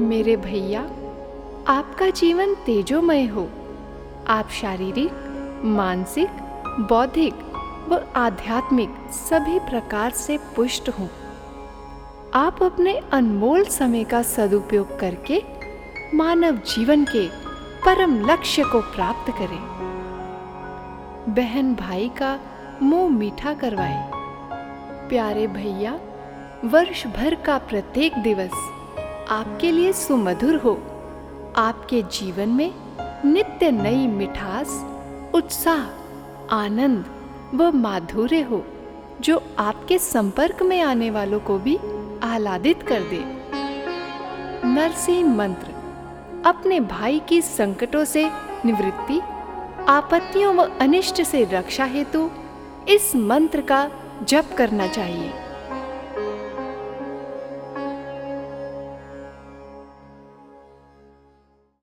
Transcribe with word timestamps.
मेरे 0.00 0.36
भैया, 0.36 0.80
आपका 1.68 2.10
जीवन 2.10 2.54
तेजोमय 2.54 3.26
हो। 3.26 3.48
आप 4.28 4.48
शारीरिक, 4.48 5.12
मानसिक, 5.64 6.28
बौद्धिक 6.80 7.34
व 7.88 8.06
आध्यात्मिक 8.16 8.94
सभी 9.10 9.58
प्रकार 9.58 10.10
से 10.10 10.38
पुष्ट 10.56 10.88
हों। 10.88 11.08
आप 12.34 12.62
अपने 12.62 13.00
अनमोल 13.12 13.64
समय 13.64 14.04
का 14.04 14.22
सदुपयोग 14.22 15.00
करके 15.00 15.42
मानव 16.14 16.56
जीवन 16.56 17.04
के 17.04 17.28
परम 17.86 18.30
लक्ष्य 18.30 18.62
को 18.62 18.80
प्राप्त 18.80 19.32
करें। 19.32 19.62
बहन 21.28 21.74
भाई 21.74 22.08
का 22.08 22.38
मुँह 22.82 23.10
मीठा 23.10 23.54
करवाए। 23.54 24.10
प्यारे 25.08 25.46
भैया, 25.46 26.00
वर्ष 26.64 27.06
भर 27.06 27.34
का 27.34 27.58
प्रत्येक 27.58 28.18
दिवस 28.18 28.67
आपके 29.30 29.72
लिए 29.72 29.92
सुमधुर 29.92 30.56
हो। 30.56 30.72
आपके 31.56 32.02
जीवन 32.02 32.48
में 32.48 32.74
नित्य 33.24 33.70
नई 33.70 34.06
मिठास, 34.06 34.68
उत्साह, 35.34 35.82
आनंद 36.54 37.04
व 37.54 37.70
माधुर्य 37.70 38.40
हो, 38.40 38.64
जो 39.20 39.42
आपके 39.58 39.98
संपर्क 39.98 40.62
में 40.62 40.80
आने 40.80 41.10
वालों 41.10 41.40
को 41.40 41.58
भी 41.58 41.76
आह्लादित 42.22 42.82
कर 42.82 43.00
दे। 43.00 43.24
नरसिंह 44.68 45.36
मंत्र, 45.36 45.66
अपने 46.46 46.80
भाई 46.80 47.18
की 47.18 47.42
संकटों 47.42 48.04
से 48.04 48.30
निवृत्ति, 48.64 49.20
आपत्तियों 49.88 50.54
व 50.54 50.70
अनिष्ट 50.80 51.22
से 51.22 51.44
रक्षा 51.44 51.84
हेतु 51.84 52.30
इस 52.88 53.16
मंत्र 53.16 53.60
का 53.60 53.90
जप 54.22 54.50
करना 54.58 54.86
चाहिए। 54.86 55.32